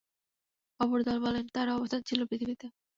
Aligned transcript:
অপর 0.79 0.99
দল 1.07 1.17
বলেন, 1.25 1.45
তার 1.55 1.67
অবস্থান 1.71 2.01
ছিল 2.09 2.19
পৃথিবীতে। 2.29 2.67